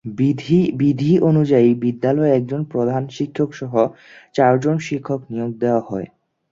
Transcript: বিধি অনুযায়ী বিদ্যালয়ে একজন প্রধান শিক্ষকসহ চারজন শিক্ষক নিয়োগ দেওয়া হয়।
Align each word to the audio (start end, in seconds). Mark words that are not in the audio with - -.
বিধি 0.79 1.11
অনুযায়ী 1.21 1.69
বিদ্যালয়ে 1.83 2.35
একজন 2.35 2.61
প্রধান 2.73 3.03
শিক্ষকসহ 3.17 3.73
চারজন 4.35 4.75
শিক্ষক 4.87 5.19
নিয়োগ 5.29 5.51
দেওয়া 5.59 5.81
হয়। 5.89 6.07